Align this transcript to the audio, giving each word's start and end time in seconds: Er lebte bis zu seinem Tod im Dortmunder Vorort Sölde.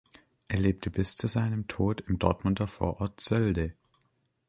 Er 0.47 0.57
lebte 0.57 0.89
bis 0.89 1.15
zu 1.15 1.27
seinem 1.27 1.67
Tod 1.67 2.01
im 2.07 2.17
Dortmunder 2.17 2.65
Vorort 2.65 3.19
Sölde. 3.21 3.75